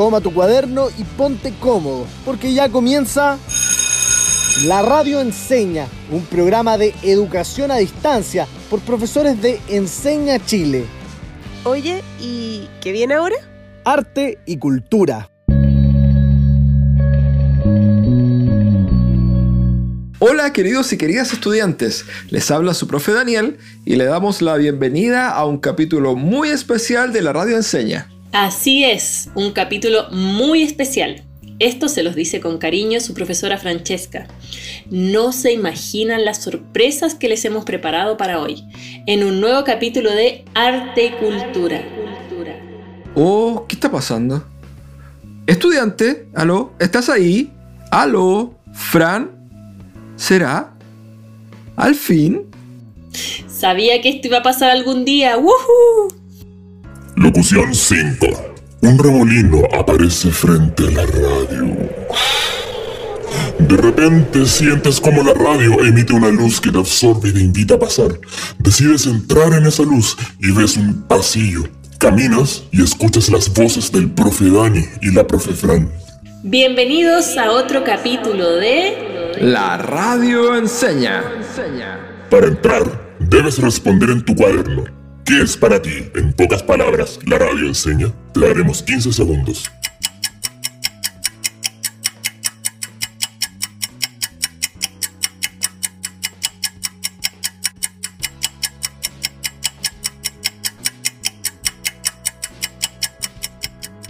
[0.00, 3.38] toma tu cuaderno y ponte cómodo, porque ya comienza
[4.64, 10.86] La Radio Enseña, un programa de educación a distancia por profesores de Enseña Chile.
[11.64, 13.36] Oye, ¿y qué viene ahora?
[13.84, 15.28] Arte y cultura.
[20.18, 25.28] Hola queridos y queridas estudiantes, les habla su profe Daniel y le damos la bienvenida
[25.28, 28.08] a un capítulo muy especial de la Radio Enseña.
[28.32, 31.24] Así es, un capítulo muy especial.
[31.58, 34.28] Esto se los dice con cariño su profesora Francesca.
[34.88, 38.64] No se imaginan las sorpresas que les hemos preparado para hoy,
[39.06, 41.84] en un nuevo capítulo de Arte y Cultura.
[43.16, 44.44] Oh, ¿qué está pasando?
[45.48, 47.52] Estudiante, aló, ¿estás ahí?
[47.90, 49.32] Aló, Fran,
[50.14, 50.74] ¿será?
[51.74, 52.46] ¿Al fin?
[53.48, 55.36] Sabía que esto iba a pasar algún día.
[55.36, 56.19] ¡Woohoo!
[57.20, 58.26] Locución 5.
[58.80, 61.76] Un remolino aparece frente a la radio.
[63.58, 67.74] De repente sientes como la radio emite una luz que te absorbe y te invita
[67.74, 68.18] a pasar.
[68.58, 71.64] Decides entrar en esa luz y ves un pasillo.
[71.98, 75.92] Caminas y escuchas las voces del profe Dani y la profe Fran.
[76.42, 81.22] Bienvenidos a otro capítulo de La Radio Enseña.
[82.30, 84.99] Para entrar, debes responder en tu cuaderno.
[85.30, 86.10] ¿Qué es para ti?
[86.16, 88.12] En pocas palabras, la radio enseña.
[88.34, 89.70] Te daremos 15 segundos.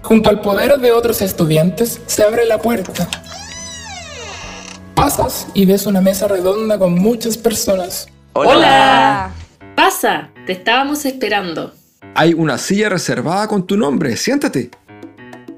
[0.00, 3.06] Junto al poder de otros estudiantes se abre la puerta.
[4.94, 8.08] Pasas y ves una mesa redonda con muchas personas.
[8.32, 9.34] Hola.
[9.82, 11.72] Pasa, te estábamos esperando.
[12.14, 14.70] Hay una silla reservada con tu nombre, siéntate.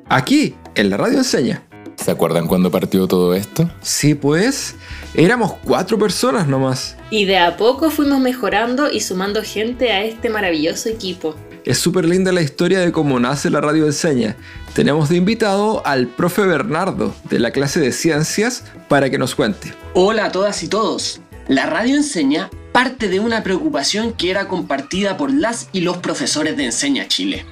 [0.08, 1.64] Aquí, en la Radio Enseña.
[1.96, 3.68] ¿Se acuerdan cuando partió todo esto?
[3.80, 4.76] Sí, pues,
[5.14, 6.96] éramos cuatro personas nomás.
[7.10, 11.34] Y de a poco fuimos mejorando y sumando gente a este maravilloso equipo.
[11.64, 14.36] Es súper linda la historia de cómo nace la Radio Enseña.
[14.72, 19.74] Tenemos de invitado al profe Bernardo de la clase de ciencias para que nos cuente.
[19.94, 21.20] Hola a todas y todos.
[21.48, 26.56] La radio enseña parte de una preocupación que era compartida por las y los profesores
[26.56, 27.44] de Enseña Chile.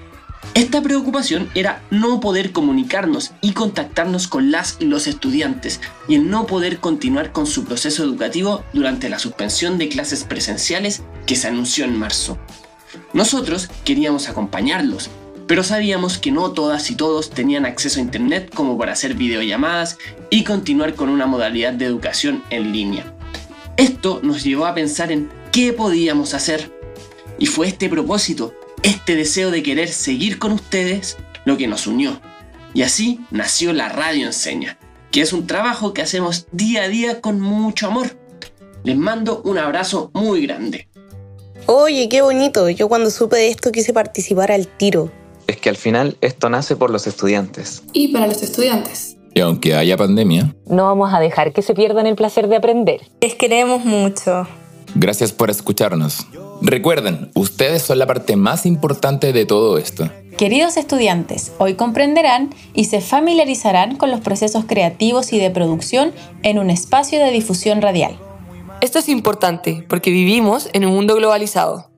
[0.55, 6.31] Esta preocupación era no poder comunicarnos y contactarnos con las y los estudiantes y el
[6.31, 11.49] no poder continuar con su proceso educativo durante la suspensión de clases presenciales que se
[11.49, 12.39] anunció en marzo.
[13.13, 15.11] Nosotros queríamos acompañarlos,
[15.47, 19.99] pero sabíamos que no todas y todos tenían acceso a Internet como para hacer videollamadas
[20.31, 23.20] y continuar con una modalidad de educación en línea.
[23.81, 26.71] Esto nos llevó a pensar en qué podíamos hacer.
[27.39, 28.53] Y fue este propósito,
[28.83, 32.21] este deseo de querer seguir con ustedes, lo que nos unió.
[32.75, 34.79] Y así nació la Radio Enseña,
[35.11, 38.19] que es un trabajo que hacemos día a día con mucho amor.
[38.85, 40.91] Les mando un abrazo muy grande.
[41.65, 42.69] Oye, qué bonito.
[42.69, 45.11] Yo cuando supe de esto quise participar al tiro.
[45.47, 47.83] Es que al final esto nace por los estudiantes.
[47.95, 49.17] Y para los estudiantes.
[49.35, 53.01] Y aunque haya pandemia, no vamos a dejar que se pierdan el placer de aprender.
[53.21, 54.47] Les queremos mucho.
[54.95, 56.27] Gracias por escucharnos.
[56.63, 60.11] Recuerden, ustedes son la parte más importante de todo esto.
[60.37, 66.13] Queridos estudiantes, hoy comprenderán y se familiarizarán con los procesos creativos y de producción
[66.43, 68.19] en un espacio de difusión radial.
[68.81, 71.91] Esto es importante porque vivimos en un mundo globalizado.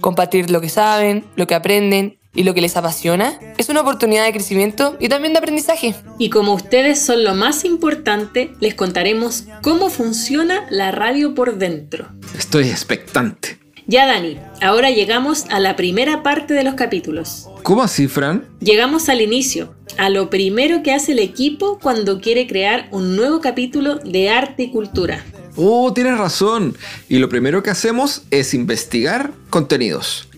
[0.00, 4.24] Compartir lo que saben, lo que aprenden y lo que les apasiona es una oportunidad
[4.24, 5.94] de crecimiento y también de aprendizaje.
[6.18, 12.08] Y como ustedes son lo más importante, les contaremos cómo funciona la radio por dentro.
[12.38, 13.58] Estoy expectante.
[13.86, 17.48] Ya Dani, ahora llegamos a la primera parte de los capítulos.
[17.64, 18.44] ¿Cómo así, Fran?
[18.60, 23.40] Llegamos al inicio, a lo primero que hace el equipo cuando quiere crear un nuevo
[23.40, 25.24] capítulo de arte y cultura.
[25.56, 26.76] Oh, tienes razón.
[27.08, 30.29] Y lo primero que hacemos es investigar contenidos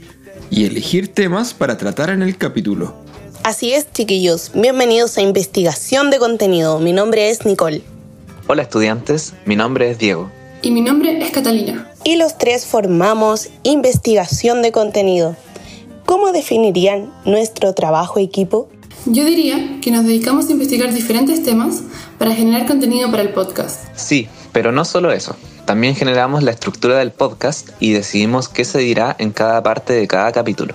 [0.52, 2.94] y elegir temas para tratar en el capítulo.
[3.42, 4.50] Así es, chiquillos.
[4.54, 6.78] Bienvenidos a Investigación de Contenido.
[6.78, 7.80] Mi nombre es Nicole.
[8.46, 10.30] Hola estudiantes, mi nombre es Diego.
[10.60, 11.90] Y mi nombre es Catalina.
[12.04, 15.36] Y los tres formamos Investigación de Contenido.
[16.04, 18.68] ¿Cómo definirían nuestro trabajo equipo?
[19.06, 21.82] Yo diría que nos dedicamos a investigar diferentes temas
[22.18, 23.86] para generar contenido para el podcast.
[23.96, 25.34] Sí, pero no solo eso.
[25.64, 30.08] También generamos la estructura del podcast y decidimos qué se dirá en cada parte de
[30.08, 30.74] cada capítulo.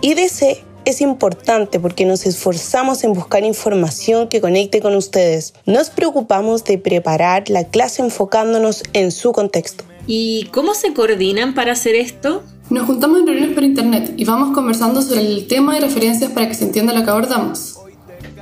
[0.00, 5.54] IDC es importante porque nos esforzamos en buscar información que conecte con ustedes.
[5.66, 9.84] Nos preocupamos de preparar la clase enfocándonos en su contexto.
[10.06, 12.42] ¿Y cómo se coordinan para hacer esto?
[12.70, 16.48] Nos juntamos en reuniones por internet y vamos conversando sobre el tema y referencias para
[16.48, 17.73] que se entienda lo que abordamos.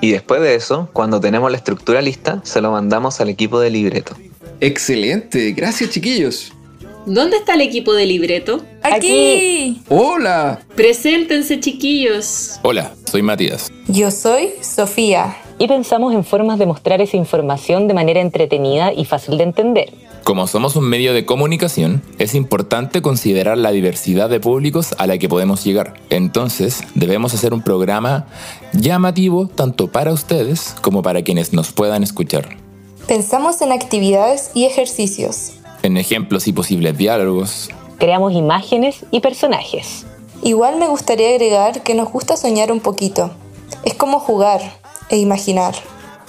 [0.02, 3.70] Y después de eso, cuando tenemos la estructura lista, se lo mandamos al equipo de
[3.70, 4.16] libreto.
[4.58, 6.52] Excelente, gracias chiquillos.
[7.06, 8.64] ¿Dónde está el equipo de libreto?
[8.82, 9.81] Aquí.
[9.88, 10.60] Hola.
[10.75, 12.58] Preséntense chiquillos.
[12.62, 13.70] Hola, soy Matías.
[13.87, 15.37] Yo soy Sofía.
[15.58, 19.94] Y pensamos en formas de mostrar esa información de manera entretenida y fácil de entender.
[20.24, 25.19] Como somos un medio de comunicación, es importante considerar la diversidad de públicos a la
[25.19, 25.94] que podemos llegar.
[26.10, 28.26] Entonces, debemos hacer un programa
[28.72, 32.56] llamativo tanto para ustedes como para quienes nos puedan escuchar.
[33.08, 35.54] Pensamos en actividades y ejercicios.
[35.82, 37.70] En ejemplos y posibles diálogos.
[37.98, 40.06] Creamos imágenes y personajes.
[40.44, 43.32] Igual me gustaría agregar que nos gusta soñar un poquito.
[43.84, 44.60] Es como jugar
[45.08, 45.74] e imaginar.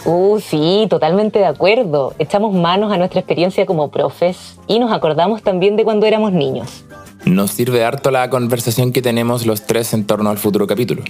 [0.06, 2.14] Uh, sí, totalmente de acuerdo.
[2.20, 6.84] Echamos manos a nuestra experiencia como profes y nos acordamos también de cuando éramos niños.
[7.26, 11.04] Nos sirve harto la conversación que tenemos los tres en torno al futuro capítulo.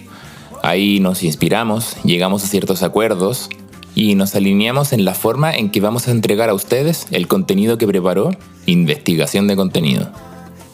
[0.62, 3.50] Ahí nos inspiramos, llegamos a ciertos acuerdos
[3.96, 7.80] y nos alineamos en la forma en que vamos a entregar a ustedes el contenido
[7.80, 8.30] que preparó
[8.68, 10.10] Investigación de Contenido.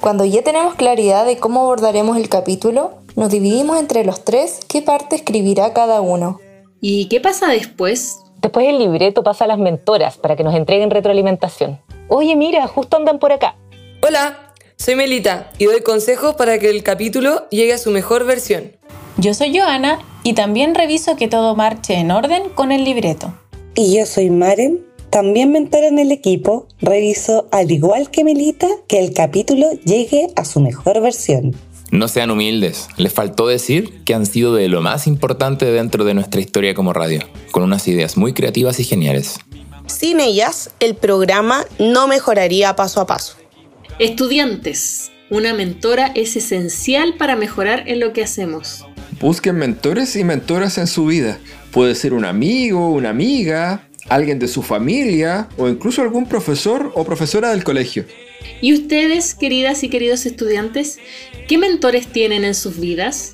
[0.02, 4.82] Cuando ya tenemos claridad de cómo abordaremos el capítulo, nos dividimos entre los tres qué
[4.82, 6.40] parte escribirá cada uno.
[6.82, 8.20] ¿Y qué pasa después?
[8.42, 11.82] Después el libreto pasa a las mentoras para que nos entreguen retroalimentación.
[12.08, 13.58] Oye, mira, justo andan por acá.
[14.02, 18.72] Hola, soy Melita y doy consejos para que el capítulo llegue a su mejor versión.
[19.18, 23.34] Yo soy Joana y también reviso que todo marche en orden con el libreto.
[23.76, 29.00] Y yo soy Maren, también mentora en el equipo, reviso al igual que Melita que
[29.00, 31.56] el capítulo llegue a su mejor versión.
[31.92, 36.14] No sean humildes, les faltó decir que han sido de lo más importante dentro de
[36.14, 37.22] nuestra historia como radio,
[37.52, 39.40] con unas ideas muy creativas y geniales.
[39.88, 43.38] Sin ellas, el programa no mejoraría paso a paso.
[43.98, 48.86] Estudiantes, una mentora es esencial para mejorar en lo que hacemos.
[49.20, 51.40] Busquen mentores y mentoras en su vida.
[51.72, 57.04] Puede ser un amigo, una amiga, alguien de su familia o incluso algún profesor o
[57.04, 58.06] profesora del colegio.
[58.62, 61.00] ¿Y ustedes, queridas y queridos estudiantes,
[61.50, 63.34] qué mentores tienen en sus vidas?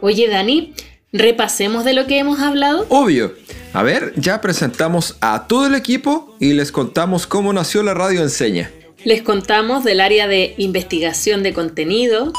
[0.00, 0.72] Oye, Dani,
[1.12, 2.86] repasemos de lo que hemos hablado.
[2.88, 3.34] Obvio.
[3.72, 8.22] A ver, ya presentamos a todo el equipo y les contamos cómo nació la radio
[8.22, 8.70] enseña.
[9.04, 12.32] Les contamos del área de investigación de contenido.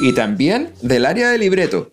[0.00, 1.90] Y también del área de libreto.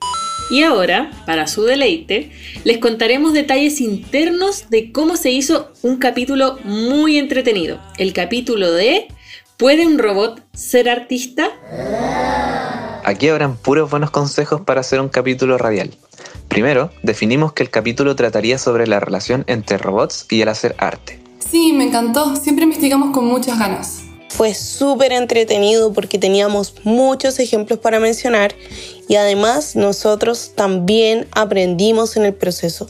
[0.50, 2.31] Y ahora, para su deleite,
[2.63, 7.80] les contaremos detalles internos de cómo se hizo un capítulo muy entretenido.
[7.98, 9.07] El capítulo de
[9.57, 11.50] ¿Puede un robot ser artista?
[13.04, 15.95] Aquí habrán puros buenos consejos para hacer un capítulo radial.
[16.48, 21.19] Primero, definimos que el capítulo trataría sobre la relación entre robots y el hacer arte.
[21.39, 22.36] Sí, me encantó.
[22.36, 24.06] Siempre investigamos con muchas ganas.
[24.30, 28.54] Fue súper entretenido porque teníamos muchos ejemplos para mencionar
[29.08, 32.90] y además nosotros también aprendimos en el proceso.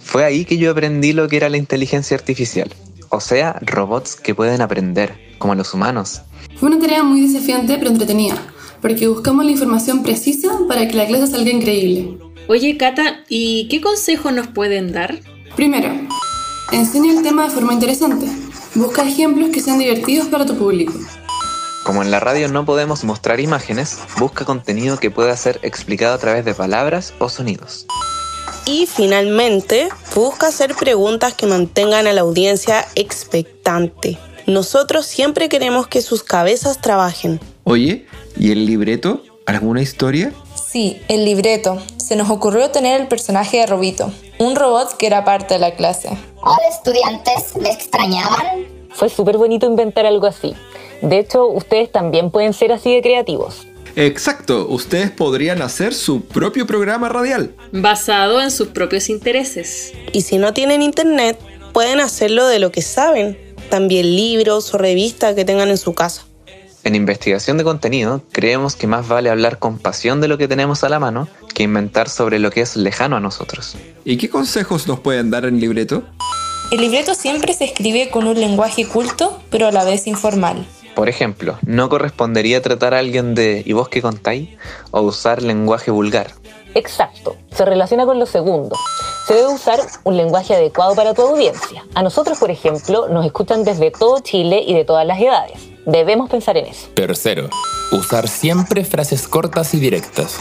[0.00, 2.70] Fue ahí que yo aprendí lo que era la inteligencia artificial,
[3.08, 6.22] o sea, robots que pueden aprender, como los humanos.
[6.56, 8.36] Fue una tarea muy desafiante pero entretenida,
[8.80, 12.18] porque buscamos la información precisa para que la clase salga increíble.
[12.48, 15.20] Oye, Cata, ¿y qué consejos nos pueden dar?
[15.54, 15.88] Primero,
[16.72, 18.26] enseña el tema de forma interesante.
[18.74, 20.94] Busca ejemplos que sean divertidos para tu público.
[21.84, 26.18] Como en la radio no podemos mostrar imágenes, busca contenido que pueda ser explicado a
[26.18, 27.86] través de palabras o sonidos.
[28.64, 34.18] Y finalmente, busca hacer preguntas que mantengan a la audiencia expectante.
[34.46, 37.40] Nosotros siempre queremos que sus cabezas trabajen.
[37.64, 38.06] Oye,
[38.38, 39.22] ¿y el libreto?
[39.44, 40.32] ¿Alguna historia?
[40.54, 41.82] Sí, el libreto.
[42.12, 45.76] Se nos ocurrió tener el personaje de Robito, un robot que era parte de la
[45.76, 46.10] clase.
[46.42, 48.66] Hola estudiantes, ¿me extrañaban?
[48.90, 50.54] Fue súper bonito inventar algo así.
[51.00, 53.66] De hecho, ustedes también pueden ser así de creativos.
[53.96, 57.54] Exacto, ustedes podrían hacer su propio programa radial.
[57.72, 59.94] Basado en sus propios intereses.
[60.12, 61.38] Y si no tienen internet,
[61.72, 63.38] pueden hacerlo de lo que saben.
[63.70, 66.26] También libros o revistas que tengan en su casa.
[66.84, 70.82] En investigación de contenido, creemos que más vale hablar con pasión de lo que tenemos
[70.82, 73.76] a la mano que inventar sobre lo que es lejano a nosotros.
[74.04, 76.02] ¿Y qué consejos nos pueden dar en libreto?
[76.72, 80.66] El libreto siempre se escribe con un lenguaje culto, pero a la vez informal.
[80.96, 84.48] Por ejemplo, no correspondería tratar a alguien de ¿y vos qué contáis?
[84.90, 86.32] o usar lenguaje vulgar.
[86.74, 88.76] Exacto, se relaciona con lo segundo.
[89.28, 91.84] Se debe usar un lenguaje adecuado para tu audiencia.
[91.94, 95.71] A nosotros, por ejemplo, nos escuchan desde todo Chile y de todas las edades.
[95.86, 96.88] Debemos pensar en eso.
[96.94, 97.50] Tercero,
[97.90, 100.38] usar siempre frases cortas y directas.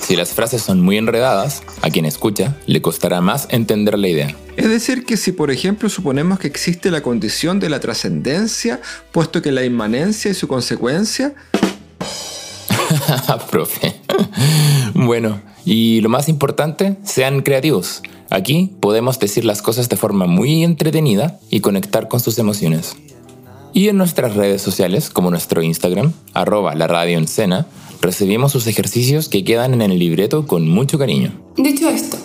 [0.00, 4.34] Si las frases son muy enredadas, a quien escucha le costará más entender la idea.
[4.56, 8.80] Es decir, que si por ejemplo suponemos que existe la condición de la trascendencia,
[9.12, 11.34] puesto que la inmanencia y su consecuencia...
[13.50, 13.96] Profe.
[14.94, 18.02] bueno, y lo más importante, sean creativos.
[18.30, 22.96] Aquí podemos decir las cosas de forma muy entretenida y conectar con sus emociones.
[23.78, 27.68] Y en nuestras redes sociales, como nuestro Instagram, arroba la radio en cena,
[28.00, 31.30] recibimos sus ejercicios que quedan en el libreto con mucho cariño.
[31.56, 32.16] Dicho esto,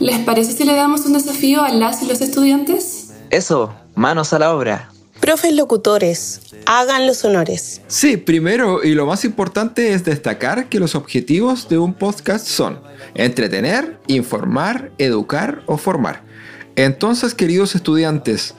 [0.00, 3.14] ¿les parece si le damos un desafío a las y los estudiantes?
[3.30, 4.90] Eso, manos a la obra.
[5.18, 7.80] Profes locutores, hagan los honores.
[7.86, 12.80] Sí, primero y lo más importante es destacar que los objetivos de un podcast son
[13.14, 16.22] entretener, informar, educar o formar.
[16.76, 18.54] Entonces, queridos estudiantes,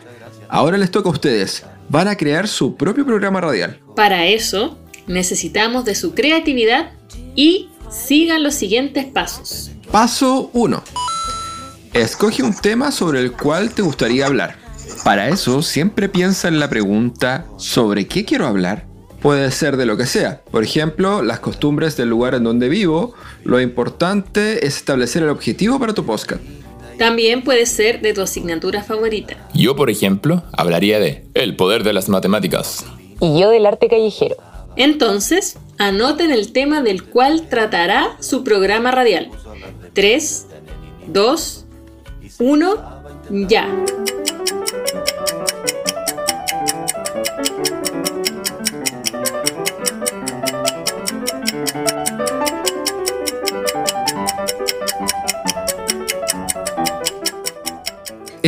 [0.49, 1.63] ahora les toca a ustedes.
[1.89, 3.79] Van a crear su propio programa radial.
[3.95, 4.77] Para eso,
[5.07, 6.91] necesitamos de su creatividad
[7.35, 9.71] y sigan los siguientes pasos.
[9.91, 10.83] Paso 1.
[11.93, 14.55] Escoge un tema sobre el cual te gustaría hablar.
[15.03, 18.85] Para eso, siempre piensa en la pregunta ¿sobre qué quiero hablar?
[19.19, 20.43] Puede ser de lo que sea.
[20.51, 23.15] Por ejemplo, las costumbres del lugar en donde vivo.
[23.43, 26.41] Lo importante es establecer el objetivo para tu podcast.
[26.99, 29.37] También puede ser de tu asignatura favorita.
[29.53, 32.85] Yo, por ejemplo, hablaría de el poder de las matemáticas.
[33.21, 34.35] Y yo del arte callejero.
[34.75, 39.31] Entonces, anoten el tema del cual tratará su programa radial.
[39.93, 40.47] 3,
[41.07, 41.65] 2,
[42.37, 42.75] 1,
[43.47, 43.67] ya.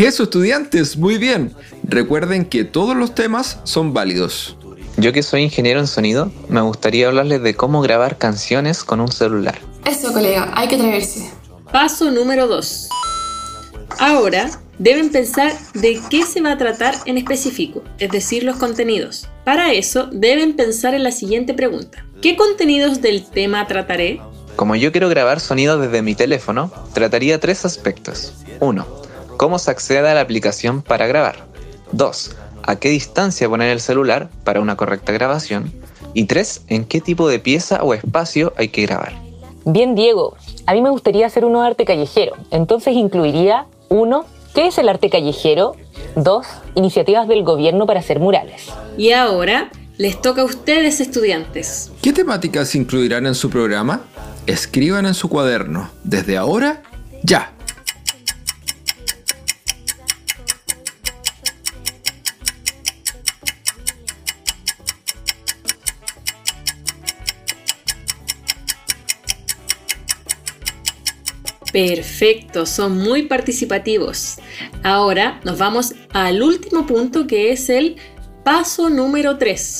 [0.02, 1.54] Eso, estudiantes, muy bien.
[1.84, 4.58] Recuerden que todos los temas son válidos.
[4.98, 9.12] Yo que soy ingeniero en sonido, me gustaría hablarles de cómo grabar canciones con un
[9.12, 9.60] celular.
[9.86, 11.30] Eso, colega, hay que atreverse.
[11.72, 12.90] Paso número 2.
[14.00, 19.30] Ahora deben pensar de qué se va a tratar en específico, es decir, los contenidos.
[19.46, 22.04] Para eso deben pensar en la siguiente pregunta.
[22.24, 24.20] ¿Qué contenidos del tema trataré?
[24.56, 28.34] Como yo quiero grabar sonido desde mi teléfono, trataría tres aspectos.
[28.62, 29.01] 1.
[29.42, 31.48] Cómo se accede a la aplicación para grabar.
[31.94, 32.36] 2.
[32.62, 35.74] A qué distancia poner el celular para una correcta grabación.
[36.14, 36.66] Y 3.
[36.68, 39.14] En qué tipo de pieza o espacio hay que grabar.
[39.66, 40.36] Bien, Diego.
[40.68, 42.34] A mí me gustaría hacer uno de arte callejero.
[42.52, 45.76] Entonces incluiría, uno, ¿qué es el arte callejero?
[46.16, 46.46] Dos,
[46.76, 48.68] iniciativas del gobierno para hacer murales.
[48.96, 51.92] Y ahora les toca a ustedes, estudiantes.
[52.04, 54.02] ¿Qué temáticas incluirán en su programa?
[54.46, 55.90] Escriban en su cuaderno.
[56.04, 56.84] Desde ahora,
[57.24, 57.56] ya.
[71.72, 74.38] Perfecto, son muy participativos.
[74.84, 77.96] Ahora nos vamos al último punto que es el
[78.44, 79.78] paso número 3.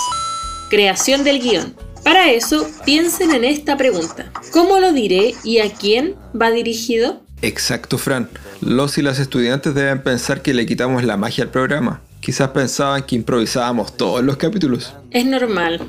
[0.70, 1.76] Creación del guion.
[2.04, 4.32] Para eso, piensen en esta pregunta.
[4.52, 7.22] ¿Cómo lo diré y a quién va dirigido?
[7.42, 8.30] Exacto, Fran.
[8.62, 12.02] Los y las estudiantes deben pensar que le quitamos la magia al programa.
[12.22, 14.94] Quizás pensaban que improvisábamos todos los capítulos.
[15.10, 15.82] Es normal.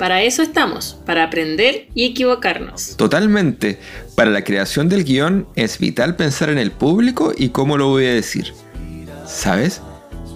[0.00, 2.96] Para eso estamos, para aprender y equivocarnos.
[2.96, 3.78] Totalmente.
[4.16, 8.06] Para la creación del guion es vital pensar en el público y cómo lo voy
[8.06, 8.52] a decir.
[9.26, 9.80] ¿Sabes?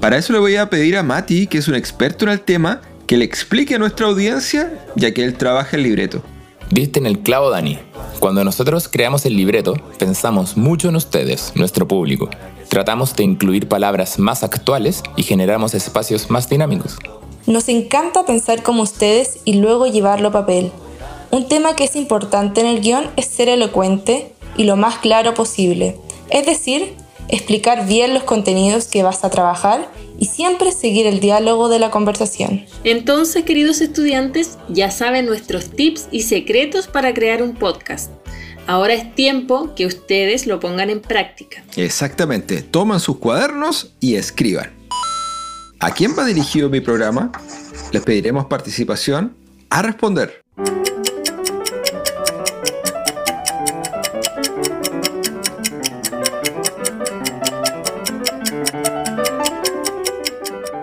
[0.01, 2.81] Para eso le voy a pedir a Mati, que es un experto en el tema,
[3.09, 6.23] que le explique a nuestra audiencia, ya que él trabaja el libreto.
[6.71, 7.81] Viste en el clavo, Dani.
[8.21, 12.31] Cuando nosotros creamos el libreto, pensamos mucho en ustedes, nuestro público.
[12.71, 16.99] Tratamos de incluir palabras más actuales y generamos espacios más dinámicos.
[17.47, 20.71] Nos encanta pensar como ustedes y luego llevarlo a papel.
[21.33, 25.35] Un tema que es importante en el guion es ser elocuente y lo más claro
[25.35, 25.97] posible.
[26.31, 26.95] Es decir,
[27.27, 31.91] explicar bien los contenidos que vas a trabajar y siempre seguir el diálogo de la
[31.91, 32.67] conversación.
[32.85, 38.13] Entonces, queridos estudiantes, ya saben nuestros tips y secretos para crear un podcast.
[38.71, 41.65] Ahora es tiempo que ustedes lo pongan en práctica.
[41.75, 44.71] Exactamente, toman sus cuadernos y escriban.
[45.81, 47.33] ¿A quién va dirigido mi programa?
[47.91, 49.37] Les pediremos participación
[49.71, 50.45] a responder.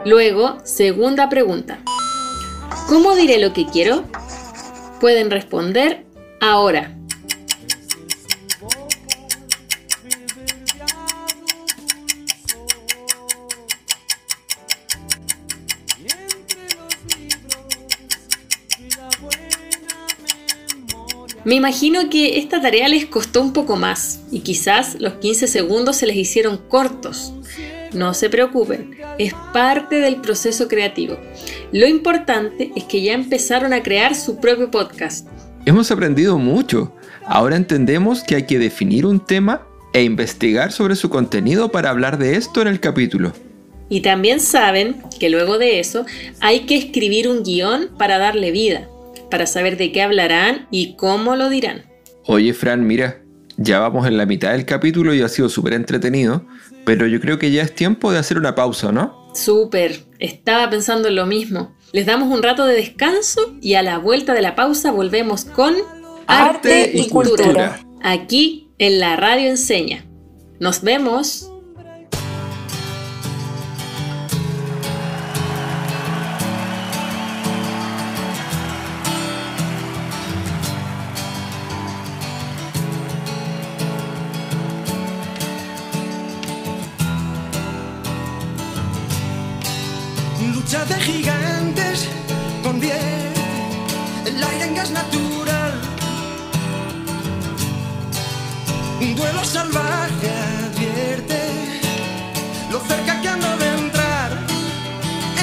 [0.04, 1.80] Luego, segunda pregunta.
[2.90, 4.04] ¿Cómo diré lo que quiero?
[5.00, 6.06] Pueden responder
[6.42, 6.97] ahora.
[21.48, 25.96] Me imagino que esta tarea les costó un poco más y quizás los 15 segundos
[25.96, 27.32] se les hicieron cortos.
[27.94, 31.18] No se preocupen, es parte del proceso creativo.
[31.72, 35.26] Lo importante es que ya empezaron a crear su propio podcast.
[35.66, 36.94] Hemos aprendido mucho.
[37.26, 42.18] Ahora entendemos que hay que definir un tema e investigar sobre su contenido para hablar
[42.18, 43.32] de esto en el capítulo.
[43.88, 46.06] Y también saben que luego de eso
[46.42, 48.90] hay que escribir un guion para darle vida,
[49.30, 51.86] para saber de qué hablarán y cómo lo dirán.
[52.26, 53.22] Oye Fran, mira,
[53.58, 56.46] ya vamos en la mitad del capítulo y ha sido súper entretenido,
[56.86, 59.32] pero yo creo que ya es tiempo de hacer una pausa, ¿no?
[59.34, 61.76] Súper, estaba pensando en lo mismo.
[61.94, 65.74] Les damos un rato de descanso y a la vuelta de la pausa volvemos con
[66.28, 67.80] Arte y cultura.
[68.02, 70.06] Aquí en la radio enseña.
[70.60, 71.52] Nos vemos.
[94.92, 95.74] Natural.
[99.02, 100.30] Un duelo salvaje
[100.66, 101.40] advierte
[102.72, 104.32] lo cerca que ando de entrar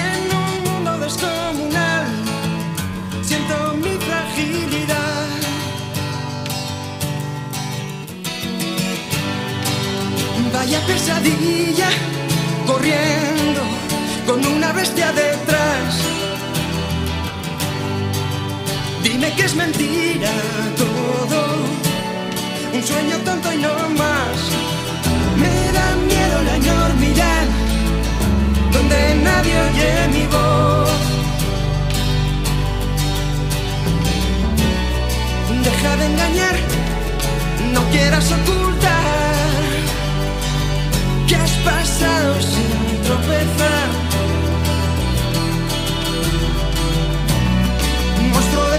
[0.06, 2.06] en un mundo descomunal.
[3.22, 5.28] Siento mi fragilidad.
[10.52, 11.88] Vaya pesadilla
[12.66, 13.62] corriendo
[14.26, 16.13] con una bestia detrás.
[19.04, 20.32] Dime que es mentira
[20.78, 21.40] todo,
[22.73, 24.38] un sueño tonto y no más.
[25.37, 27.44] Me da miedo la enormidad,
[28.73, 30.90] donde nadie oye mi voz.
[35.64, 36.56] Deja de engañar,
[37.75, 39.64] no quieras ocultar
[41.28, 44.03] que has pasado sin tropezar.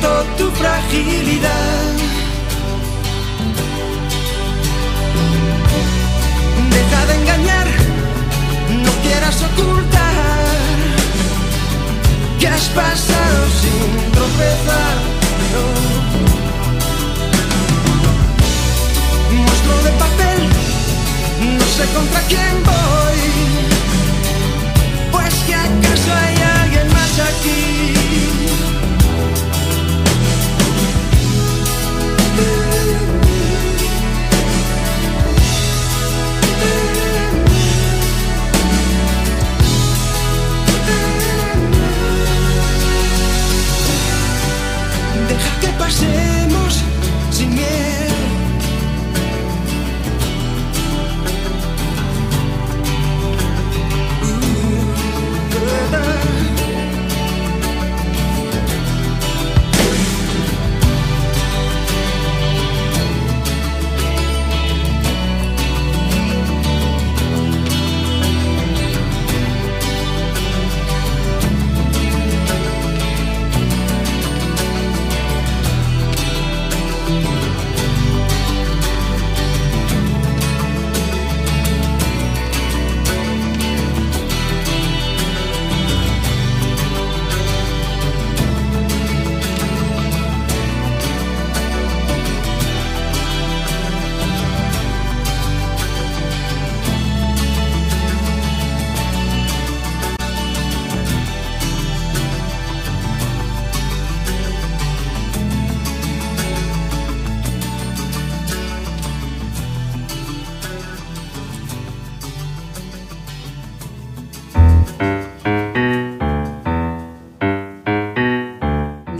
[0.00, 1.94] Tu fragilidad.
[6.70, 7.66] Deja de engañar,
[8.84, 10.14] no quieras ocultar
[12.38, 14.96] que has pasado sin tropezar.
[15.52, 15.64] no.
[19.36, 20.40] Monstruo de papel,
[21.58, 23.20] no sé contra quién voy.
[25.10, 27.97] Pues que acaso hay alguien más aquí.
[45.88, 46.84] Pasemos
[47.30, 48.07] sin miedo.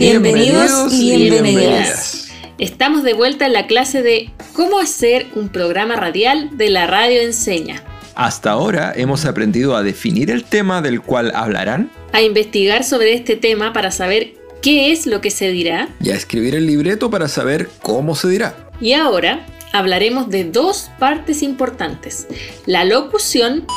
[0.09, 2.29] Bienvenidos y bienvenidas.
[2.57, 7.21] Estamos de vuelta en la clase de cómo hacer un programa radial de la radio
[7.21, 7.83] enseña.
[8.15, 13.35] Hasta ahora hemos aprendido a definir el tema del cual hablarán, A investigar sobre este
[13.35, 17.27] tema para saber qué es lo que se dirá y a escribir el libreto para
[17.27, 18.55] saber cómo se dirá.
[18.81, 22.25] Y ahora hablaremos de dos partes importantes,
[22.65, 23.67] la locución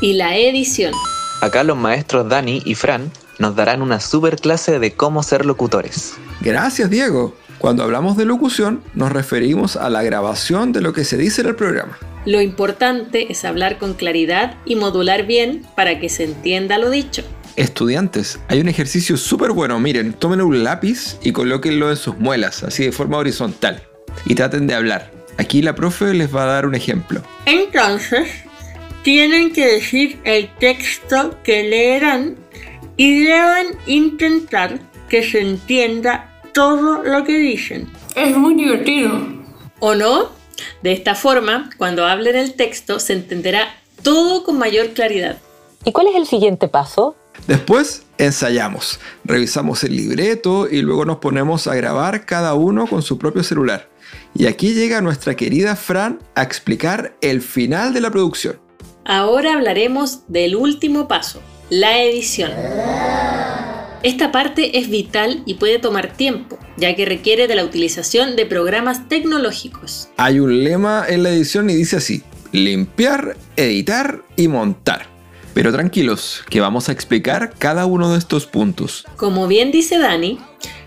[0.00, 0.92] y la edición.
[1.40, 6.14] Acá los maestros Dani y Fran nos darán una super clase de cómo ser locutores.
[6.40, 7.34] Gracias Diego.
[7.58, 11.48] Cuando hablamos de locución nos referimos a la grabación de lo que se dice en
[11.48, 11.98] el programa.
[12.26, 17.22] Lo importante es hablar con claridad y modular bien para que se entienda lo dicho.
[17.56, 19.78] Estudiantes, hay un ejercicio súper bueno.
[19.78, 23.82] Miren, tomen un lápiz y colóquenlo en sus muelas, así de forma horizontal.
[24.24, 25.12] Y traten de hablar.
[25.38, 27.22] Aquí la profe les va a dar un ejemplo.
[27.46, 28.28] Entonces,
[29.02, 32.36] tienen que decir el texto que leerán
[32.96, 37.90] y deben intentar que se entienda todo lo que dicen.
[38.14, 39.18] Es muy divertido.
[39.80, 40.30] ¿O no?
[40.82, 45.38] De esta forma, cuando hablen el texto, se entenderá todo con mayor claridad.
[45.84, 47.16] ¿Y cuál es el siguiente paso?
[47.46, 53.18] Después ensayamos, revisamos el libreto y luego nos ponemos a grabar cada uno con su
[53.18, 53.90] propio celular.
[54.34, 58.58] Y aquí llega nuestra querida Fran a explicar el final de la producción.
[59.04, 62.52] Ahora hablaremos del último paso, la edición.
[64.02, 68.44] Esta parte es vital y puede tomar tiempo, ya que requiere de la utilización de
[68.44, 70.08] programas tecnológicos.
[70.18, 72.22] Hay un lema en la edición y dice así,
[72.52, 75.06] limpiar, editar y montar.
[75.54, 79.06] Pero tranquilos, que vamos a explicar cada uno de estos puntos.
[79.16, 80.38] Como bien dice Dani,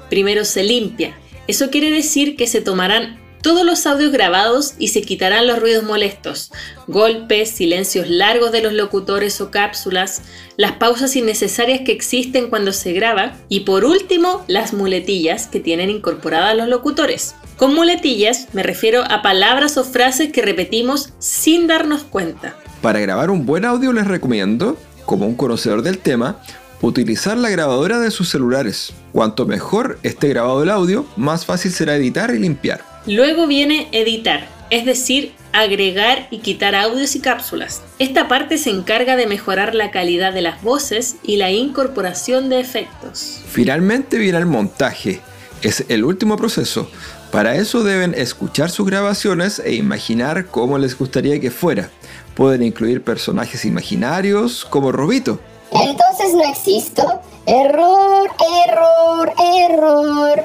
[0.10, 1.18] primero se limpia.
[1.48, 5.86] Eso quiere decir que se tomarán todos los audios grabados y se quitarán los ruidos
[5.86, 6.52] molestos,
[6.88, 10.22] golpes, silencios largos de los locutores o cápsulas,
[10.58, 15.90] las pausas innecesarias que existen cuando se graba y por último las muletillas que tienen
[15.90, 17.36] incorporadas los locutores.
[17.56, 22.58] Con muletillas me refiero a palabras o frases que repetimos sin darnos cuenta.
[22.82, 26.42] Para grabar un buen audio les recomiendo, como un conocedor del tema,
[26.82, 28.92] utilizar la grabadora de sus celulares.
[29.14, 32.97] Cuanto mejor esté grabado el audio, más fácil será editar y limpiar.
[33.08, 37.82] Luego viene editar, es decir, agregar y quitar audios y cápsulas.
[38.00, 42.60] Esta parte se encarga de mejorar la calidad de las voces y la incorporación de
[42.60, 43.40] efectos.
[43.50, 45.22] Finalmente viene el montaje.
[45.62, 46.92] Es el último proceso.
[47.32, 51.90] Para eso deben escuchar sus grabaciones e imaginar cómo les gustaría que fuera.
[52.36, 55.40] Pueden incluir personajes imaginarios como Robito.
[55.72, 57.22] Entonces no existo.
[57.46, 58.30] Error,
[58.68, 59.34] error,
[59.70, 60.44] error.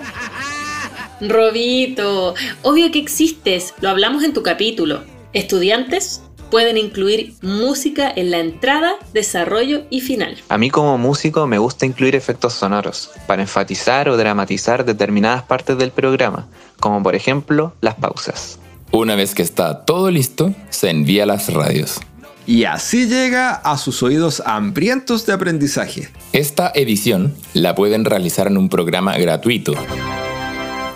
[1.29, 5.05] Robito, obvio que existes, lo hablamos en tu capítulo.
[5.33, 10.37] Estudiantes pueden incluir música en la entrada, desarrollo y final.
[10.49, 15.79] A mí como músico me gusta incluir efectos sonoros para enfatizar o dramatizar determinadas partes
[15.79, 16.49] del programa,
[16.81, 18.59] como por ejemplo las pausas.
[18.91, 22.01] Una vez que está todo listo, se envía a las radios.
[22.47, 26.09] Y así llega a sus oídos hambrientos de aprendizaje.
[26.33, 29.75] Esta edición la pueden realizar en un programa gratuito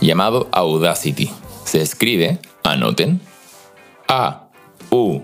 [0.06, 1.30] llamado Audacity.
[1.64, 3.20] Se escribe, anoten,
[4.08, 4.48] A,
[4.90, 5.20] U,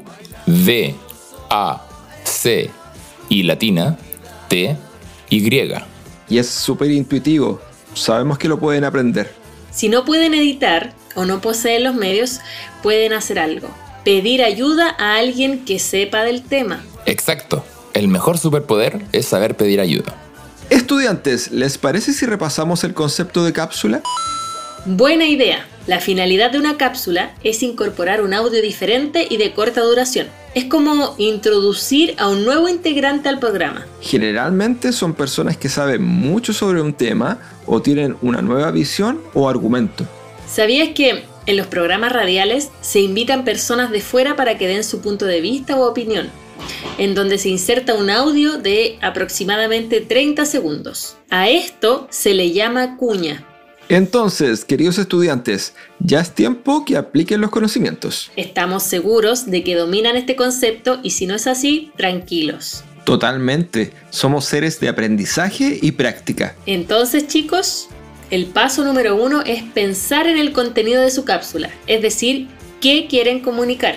[0.47, 0.95] D,
[1.49, 1.87] A,
[2.25, 2.71] C
[3.29, 3.97] y latina,
[4.49, 4.77] T,
[5.31, 5.73] Y.
[6.29, 7.61] Y es súper intuitivo.
[7.95, 9.33] Sabemos que lo pueden aprender.
[9.71, 12.40] Si no pueden editar o no poseen los medios,
[12.83, 13.68] pueden hacer algo.
[14.05, 16.85] Pedir ayuda a alguien que sepa del tema.
[17.07, 17.64] Exacto.
[17.95, 20.14] El mejor superpoder es saber pedir ayuda.
[20.71, 24.03] Estudiantes, ¿les parece si repasamos el concepto de cápsula?
[24.85, 25.64] Buena idea.
[25.87, 30.27] La finalidad de una cápsula es incorporar un audio diferente y de corta duración.
[30.57, 33.87] Es como introducir a un nuevo integrante al programa.
[34.01, 39.49] Generalmente son personas que saben mucho sobre un tema o tienen una nueva visión o
[39.49, 40.05] argumento.
[40.49, 45.01] ¿Sabías que en los programas radiales se invitan personas de fuera para que den su
[45.01, 46.29] punto de vista o opinión?
[46.99, 51.16] en donde se inserta un audio de aproximadamente 30 segundos.
[51.29, 53.45] A esto se le llama cuña.
[53.92, 58.31] Entonces, queridos estudiantes, ya es tiempo que apliquen los conocimientos.
[58.37, 62.85] Estamos seguros de que dominan este concepto y si no es así, tranquilos.
[63.05, 66.57] Totalmente, somos seres de aprendizaje y práctica.
[66.64, 67.88] Entonces, chicos,
[68.31, 72.48] el paso número uno es pensar en el contenido de su cápsula, es decir,
[72.81, 73.96] qué quieren comunicar.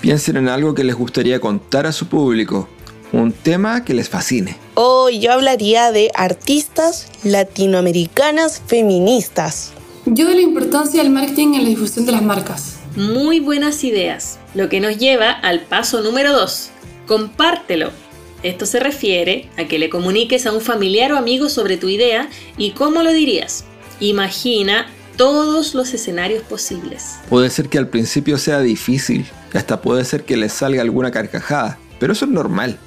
[0.00, 2.68] Piensen en algo que les gustaría contar a su público,
[3.12, 4.56] un tema que les fascine.
[4.74, 9.72] Hoy yo hablaría de artistas latinoamericanas feministas.
[10.06, 12.78] Yo de la importancia del marketing en la difusión de las marcas.
[12.96, 16.70] Muy buenas ideas, lo que nos lleva al paso número 2.
[17.06, 17.90] Compártelo.
[18.42, 22.28] Esto se refiere a que le comuniques a un familiar o amigo sobre tu idea
[22.56, 23.64] y cómo lo dirías.
[24.00, 27.16] Imagina todos los escenarios posibles.
[27.28, 31.78] Puede ser que al principio sea difícil, hasta puede ser que les salga alguna carcajada,
[32.00, 32.78] pero eso es normal.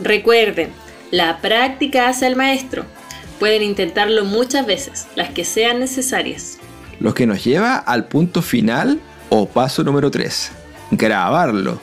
[0.00, 0.70] Recuerden,
[1.10, 2.84] la práctica hace al maestro.
[3.38, 6.58] Pueden intentarlo muchas veces, las que sean necesarias.
[7.00, 10.50] Lo que nos lleva al punto final o paso número 3,
[10.92, 11.80] grabarlo.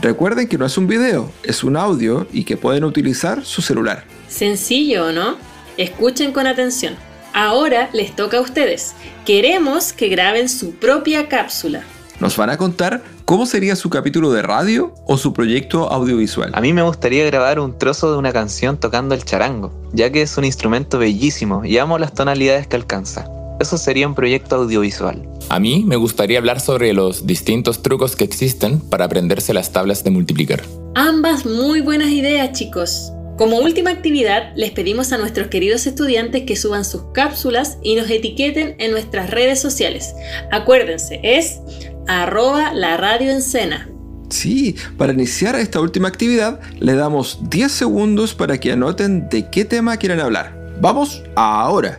[0.00, 4.04] Recuerden que no es un video, es un audio y que pueden utilizar su celular.
[4.28, 5.36] Sencillo, ¿o no?
[5.76, 6.96] Escuchen con atención.
[7.32, 8.94] Ahora les toca a ustedes.
[9.24, 11.82] Queremos que graben su propia cápsula.
[12.20, 16.50] Nos van a contar cómo sería su capítulo de radio o su proyecto audiovisual.
[16.52, 20.22] A mí me gustaría grabar un trozo de una canción tocando el charango, ya que
[20.22, 23.28] es un instrumento bellísimo y amo las tonalidades que alcanza.
[23.60, 25.28] Eso sería un proyecto audiovisual.
[25.48, 30.02] A mí me gustaría hablar sobre los distintos trucos que existen para aprenderse las tablas
[30.02, 30.62] de multiplicar.
[30.96, 33.12] Ambas muy buenas ideas, chicos.
[33.38, 38.10] Como última actividad, les pedimos a nuestros queridos estudiantes que suban sus cápsulas y nos
[38.10, 40.12] etiqueten en nuestras redes sociales.
[40.50, 41.60] Acuérdense, es
[42.08, 43.88] arroba la radio en cena.
[44.30, 49.64] Sí, para iniciar esta última actividad le damos 10 segundos para que anoten de qué
[49.64, 50.74] tema quieren hablar.
[50.80, 51.98] Vamos ahora.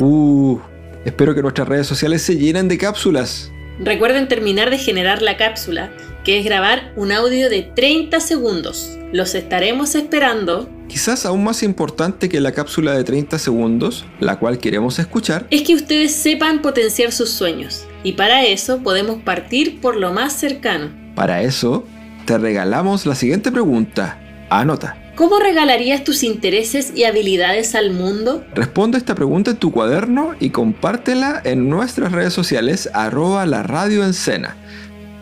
[0.00, 0.58] Uh,
[1.04, 3.53] espero que nuestras redes sociales se llenen de cápsulas.
[3.78, 5.90] Recuerden terminar de generar la cápsula,
[6.24, 8.98] que es grabar un audio de 30 segundos.
[9.12, 10.70] Los estaremos esperando.
[10.88, 15.62] Quizás aún más importante que la cápsula de 30 segundos, la cual queremos escuchar, es
[15.62, 17.84] que ustedes sepan potenciar sus sueños.
[18.04, 20.90] Y para eso podemos partir por lo más cercano.
[21.16, 21.84] Para eso,
[22.26, 24.20] te regalamos la siguiente pregunta.
[24.50, 25.03] Anota.
[25.16, 28.44] ¿Cómo regalarías tus intereses y habilidades al mundo?
[28.52, 34.04] Responde esta pregunta en tu cuaderno y compártela en nuestras redes sociales arroba la radio
[34.04, 34.56] en cena.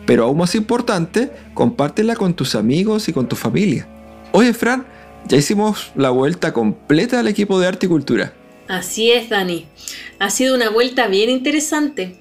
[0.06, 3.86] Pero aún más importante, compártela con tus amigos y con tu familia.
[4.32, 4.86] Oye, Fran,
[5.28, 8.32] ya hicimos la vuelta completa al equipo de arte y cultura.
[8.68, 9.66] Así es, Dani.
[10.18, 12.16] Ha sido una vuelta bien interesante.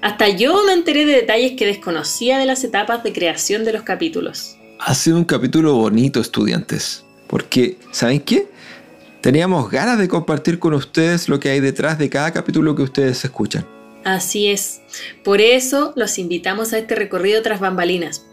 [0.00, 3.82] Hasta yo me enteré de detalles que desconocía de las etapas de creación de los
[3.82, 4.56] capítulos.
[4.78, 7.05] Ha sido un capítulo bonito, estudiantes.
[7.26, 8.48] Porque, ¿saben qué?
[9.20, 13.24] Teníamos ganas de compartir con ustedes lo que hay detrás de cada capítulo que ustedes
[13.24, 13.66] escuchan.
[14.04, 14.82] Así es.
[15.24, 18.24] Por eso los invitamos a este recorrido tras bambalinas.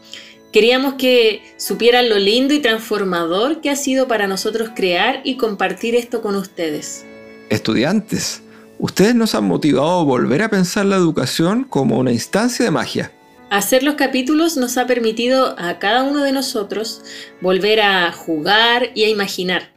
[0.51, 5.95] Queríamos que supieran lo lindo y transformador que ha sido para nosotros crear y compartir
[5.95, 7.03] esto con ustedes.
[7.49, 8.43] Estudiantes,
[8.77, 13.11] ustedes nos han motivado a volver a pensar la educación como una instancia de magia.
[13.53, 17.03] Hacer los capítulos nos ha permitido a cada uno de nosotros
[17.39, 19.69] volver a jugar y a imaginar,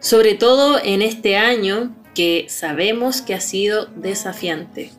[0.00, 4.90] sobre todo en este año que sabemos que ha sido desafiante.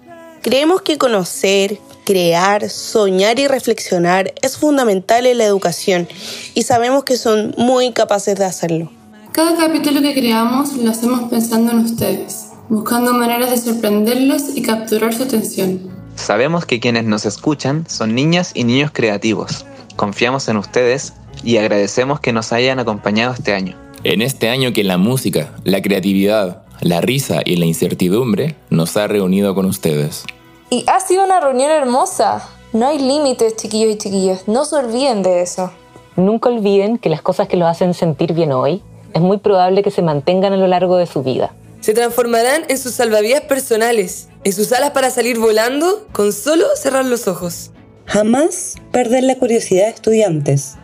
[0.42, 6.08] Creemos que conocer, crear, soñar y reflexionar es fundamental en la educación
[6.54, 8.94] y sabemos que son muy capaces de hacerlo.
[9.34, 15.14] Cada capítulo que creamos lo hacemos pensando en ustedes, buscando maneras de sorprenderlos y capturar
[15.14, 15.95] su atención.
[16.16, 19.66] Sabemos que quienes nos escuchan son niñas y niños creativos.
[19.96, 23.76] Confiamos en ustedes y agradecemos que nos hayan acompañado este año.
[24.04, 29.08] En este año que la música, la creatividad, la risa y la incertidumbre nos ha
[29.08, 30.26] reunido con ustedes.
[30.70, 32.48] Y ha sido una reunión hermosa.
[32.74, 34.48] No hay límites, chiquillos y chiquillas.
[34.48, 35.72] No se olviden de eso.
[36.16, 38.82] Nunca olviden que las cosas que los hacen sentir bien hoy
[39.14, 41.54] es muy probable que se mantengan a lo largo de su vida.
[41.86, 47.06] Se transformarán en sus salvavidas personales, en sus alas para salir volando con solo cerrar
[47.06, 47.74] los ojos.
[48.08, 50.78] Jamás perder la curiosidad, estudiantes.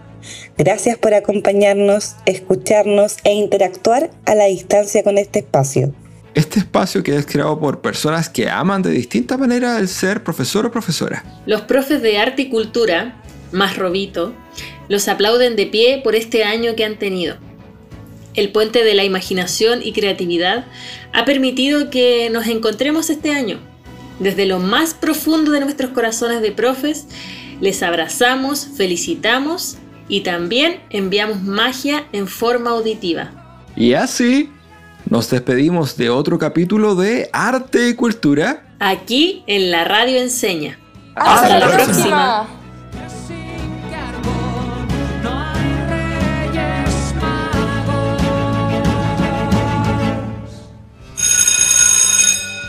[0.60, 5.92] Gracias por acompañarnos, escucharnos e interactuar a la distancia con este espacio.
[6.36, 10.68] Este espacio que es creado por personas que aman de distinta manera el ser profesor
[10.68, 11.42] o profesora.
[11.48, 13.20] Los profes de arte y cultura,
[13.52, 14.36] más Robito,
[14.88, 17.38] los aplauden de pie por este año que han tenido.
[18.34, 20.66] El puente de la imaginación y creatividad
[21.14, 23.60] ha permitido que nos encontremos este año.
[24.20, 27.08] Desde lo más profundo de nuestros corazones de profes,
[27.60, 33.32] les abrazamos, felicitamos y también enviamos magia en forma auditiva.
[33.76, 34.50] Y así
[35.10, 38.64] nos despedimos de otro capítulo de Arte y Cultura.
[38.80, 40.78] Aquí en la radio enseña.
[41.16, 42.48] Hasta, la, próxima.